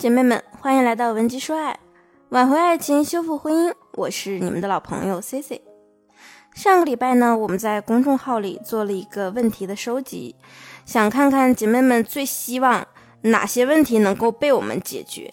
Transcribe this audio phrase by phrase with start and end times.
[0.00, 1.78] 姐妹们，欢迎来到文姬说爱，
[2.30, 3.74] 挽回爱情，修复婚姻。
[3.92, 5.60] 我是你们的老朋友 C C。
[6.54, 10.34] 上个礼拜呢，我们在公众号里做了一个问题的收集，
[10.86, 12.86] 想看看姐妹们最希望
[13.24, 15.30] 哪些问题能够被我们解决。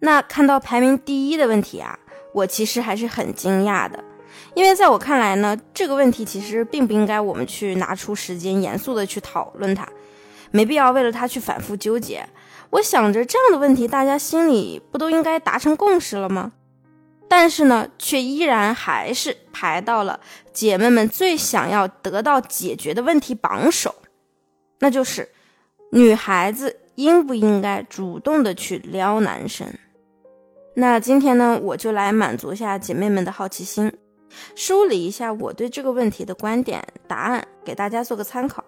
[0.00, 1.96] 那看到排名第一的问题啊，
[2.32, 4.02] 我其实还是很惊讶的，
[4.56, 9.88] 因为在我看来呢，这个问题其实并不应该我们去拿出时间严肃的去讨论它，
[10.50, 12.28] 没必要为了它去反复纠结。
[12.74, 16.50] 我想着这样的问题，大家心里不都应该达成共识了吗？
[17.28, 20.18] 但是呢，却依然还是排到了
[20.52, 23.94] 姐妹们最想要得到解决的问题榜首，
[24.80, 25.28] 那就是
[25.92, 29.68] 女孩子应不应该主动的去撩男生？
[30.74, 33.92] 那今天呢，我就来满足一下姐妹们的好奇心，
[34.56, 38.64] 梳理一下我对这个问题的观点、答案，给大家做个参考。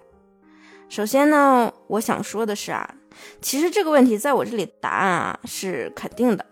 [0.88, 2.94] 首先呢，我想说的是啊。
[3.40, 6.44] 其实这个问题在我这里答案啊是肯定的，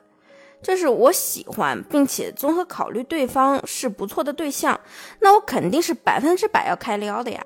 [0.62, 4.80] 就是我喜欢并且综合考虑对方是不错的对象，
[5.20, 7.44] 那我肯定是百分之百要开撩的呀。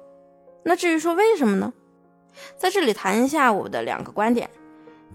[0.65, 1.73] 那至于说为什么呢？
[2.57, 4.49] 在这里谈一下我的两个观点。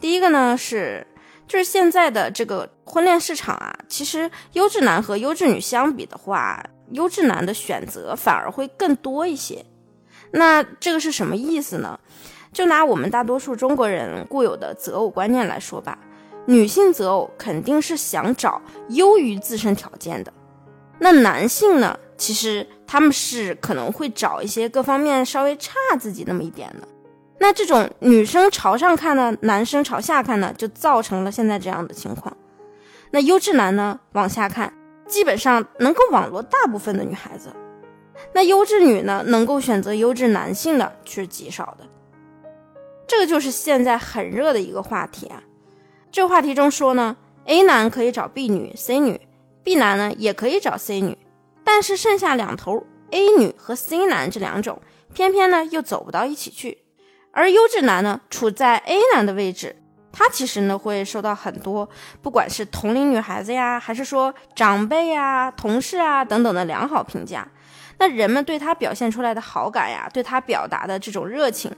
[0.01, 1.07] 第一个呢是，
[1.47, 6.61] 就是现在的这个婚恋市场啊，其实优质男和优质女相比的话，
[6.91, 9.65] 优质男的选择反而会更多一些。
[10.33, 11.99] 那这个是什么意思呢？
[12.51, 15.97] 就拿我们大多数中国人固有的择偶观念来说吧，
[16.45, 20.31] 女性择偶肯定是想找优于自身条件的，
[20.99, 26.87] 那男性呢，其实他们是可能会找一些各方面稍微差自己那么一点的。
[27.39, 32.37] 那这种女生朝上看呢，男生朝下看呢，就造成了现在这样的情况。
[33.11, 34.71] 那优质男呢，往下看，
[35.07, 37.49] 基本上能够网罗大部分的女孩子；
[38.31, 41.85] 那优质女呢，能够选择优质男性的却是极少的。
[43.05, 45.43] 这个就是现在很热的一个话题啊。
[46.11, 49.19] 这个话题中说呢，A 男可以找 B 女、C 女
[49.63, 51.17] ，B 男呢也可以找 C 女，
[51.63, 54.81] 但是剩下两头 A 女和 C 男这两种，
[55.13, 56.79] 偏偏呢又走不到一起去。
[57.31, 59.75] 而优质男呢处在 A 男的位置，
[60.11, 61.89] 他其实呢会受到很多，
[62.21, 67.47] 不管是同龄女孩子呀，还是说长辈呀、同事啊等等的良好评价。
[68.03, 71.71] 那人们对他表现出来的好感呀，对他表达的这种热情。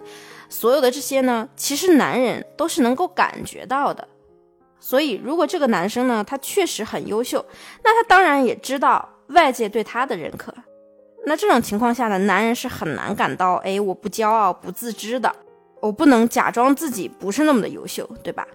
[0.50, 4.08] 所有的这些呢，其实男人都是能够感觉到的。
[4.80, 7.46] 所以，如果这个男生呢，他确实很优秀，
[7.84, 10.52] 那他当然也知道外界对他的认可。
[11.28, 15.32] 那这种情况下呢，男人是很难感到，哎，我不骄傲、不自知的，
[15.80, 18.48] 我不能假装自己不是那么的优秀，对吧？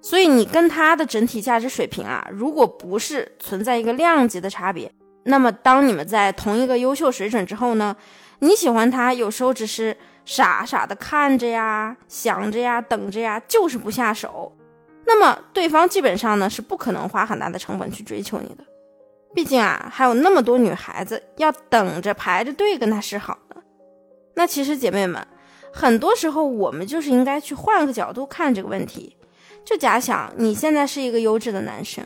[0.00, 4.90] 所以，你跟他的整体价值水平啊，如果不是存在一个量级的差别，
[5.26, 7.94] 那么当你们在同一个优秀水准之后呢，
[8.40, 9.96] 你喜欢他，有时候只是。
[10.26, 14.52] 傻傻的看着呀，想着呀，等着呀，就是不下手。
[15.04, 18.64] 那么对方基本上呢是不可能花很大的成本去追求你的，
[19.32, 23.62] 毕竟啊还有那么多女孩子要等着排着队跟他示好呢。
[24.34, 25.24] 那其实姐妹们，
[25.72, 29.16] 很多时候我们就是应该去换个角度看这个问题。
[29.64, 32.04] 就假想你现在是一个优质的男生，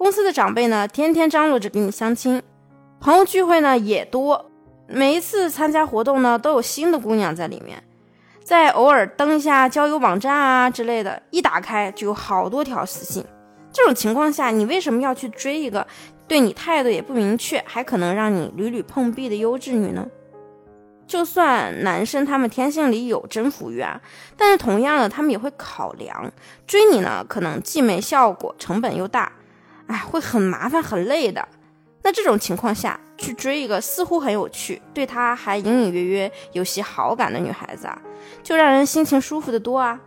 [0.00, 2.42] 公司的长辈呢天天张罗着给你相亲，
[3.00, 4.50] 朋友聚会呢也多。
[4.88, 7.84] 每一次参加活动呢，都有新的姑娘在里面，
[8.42, 13.22] 再偶尔登一下交友网站啊之类的，一打开就有好多条私信。
[13.70, 15.86] 这种情况下，你为什么要去追一个
[16.26, 20.06] 对你态度也不明确，还可能让你屡屡碰壁的优质女呢？
[21.06, 24.00] 就算男生他们天性里有征服欲啊，
[24.38, 26.32] 但是同样的，他们也会考量
[26.66, 29.30] 追你呢，可能既没效果，成本又大，
[29.90, 31.46] 哎，会很麻烦很累的。
[32.02, 38.00] 那这种情况下去追一个似乎很有趣，对他还隐隐约约有些好感的女孩子啊，
[38.42, 40.00] 就让人心情舒服的多啊。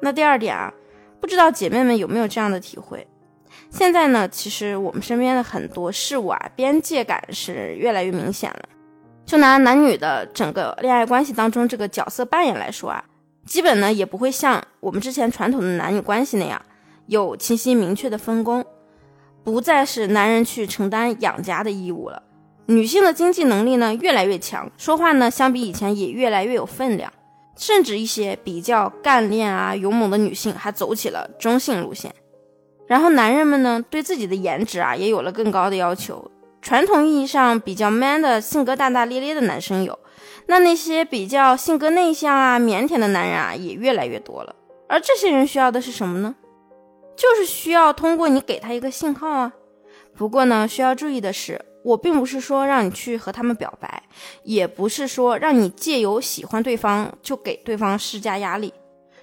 [0.00, 0.72] 那第二点啊，
[1.20, 3.06] 不知道姐妹们有没有这样的体会？
[3.70, 8.68] 现在呢，其实我们身边的很多事物啊，边界感是越来越明显了。
[9.24, 13.02] 就拿男女的整个恋爱关系当中这个角色扮演来说啊，
[13.44, 16.60] 基本呢也不会像我们之前传统的男女关系那样
[17.06, 18.64] 有清晰明确的分工。
[19.44, 22.22] 不再是男人去承担养家的义务了，
[22.66, 27.12] 女性的经济能力呢越来越强，说话呢相比以前也越来越有分量，
[27.56, 32.14] 甚至一些比较干练啊勇猛的女性还走起了中性路线。
[32.86, 36.30] 然后男人们呢对自己的颜值啊也有了更高的要求，
[36.60, 39.98] 传统意义上比较 man 的性格大大咧咧的男生有，
[40.46, 44.54] 那那些比较性格内向啊腼腆的男人啊也越来越多了。
[44.88, 46.34] 而这些人需要的是什么呢？
[47.16, 49.52] 就是需要通过你给他一个信号啊。
[50.14, 54.02] 不过呢，需要注意的是，我并不是说让你去和他们表白，
[54.44, 58.72] 也不是说让你借由喜欢对方就给对方施加压力。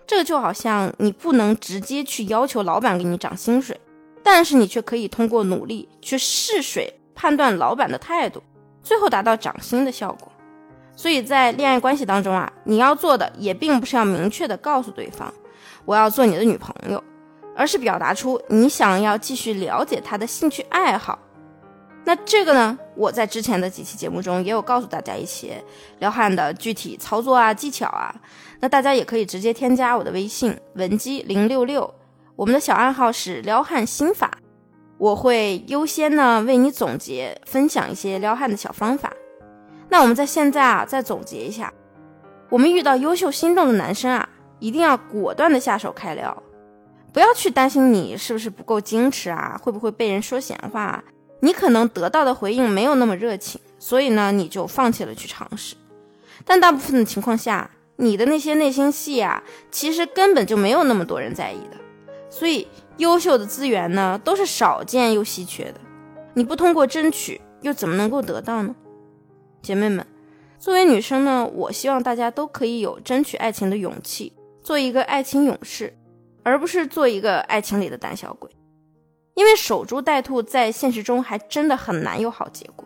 [0.07, 3.79] 这就好像你不能直接去要求老板给你涨薪水，
[4.23, 8.41] 但是你却可以通过努力去试水，判断老板的态度，
[8.81, 10.31] 最后达到涨薪的效果。
[10.95, 15.31] 所以在恋爱关系当中啊，你要做的也并不是要明确的告诉对方
[15.85, 17.01] 我要做你的女朋友，
[17.59, 21.19] 而是表达出你想要继续了解他的兴趣爱好。
[22.05, 25.61] 那这个呢，我在之前的几期节目中也有告诉大家一些
[25.99, 28.15] 撩汉的具体操作啊、技巧啊。
[28.61, 31.93] 那大家也可以直接添加我的微信文姬零六六，
[32.37, 34.31] 我们的小暗号是撩汉心法，
[34.97, 39.11] 我会优先呢为你总结分享一些撩汉的小方法。
[39.89, 41.73] 那我们在现在啊再总结一下，
[42.49, 44.29] 我们遇到优秀心动的男生啊，
[44.59, 46.41] 一定要果断的下手开撩，
[47.11, 50.83] 不要去担心你是不是不够矜持啊，会不会被人说闲话。
[50.83, 51.03] 啊
[51.41, 55.77] 你可能得到的回应没有那么热情，所以呢，你就放弃了去尝试。
[56.43, 59.41] 但大部分的情况下，你的那些内心戏啊，
[59.71, 61.77] 其实根本就没有那么多人在意的。
[62.29, 62.67] 所以，
[62.97, 65.79] 优秀的资源呢，都是少见又稀缺的。
[66.33, 68.75] 你不通过争取，又怎么能够得到呢？
[69.61, 70.05] 姐妹们，
[70.59, 75.93] 作为女生呢，我希望大家都可以有争取爱情的勇气，做一个爱情勇士，
[76.49, 78.49] 而不是做一个爱情里的胆小鬼。
[79.35, 82.85] 因为守株待兔在现实中还真的很难有好结果。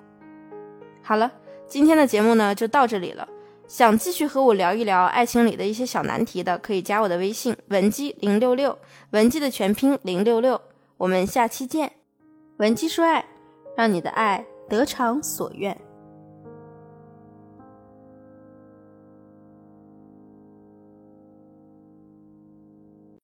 [1.01, 1.31] 好了，
[1.65, 3.27] 今天的节目呢就到这里了。
[3.65, 8.77] 想继续和我聊一聊爱情里的一些小难题的，可以加我的微信文姬零六六，
[9.12, 10.59] 文姬的全拼零六六。
[10.98, 11.92] 我们下期见，
[12.57, 13.25] 文姬说爱，
[13.75, 15.75] 让你的爱得偿所愿。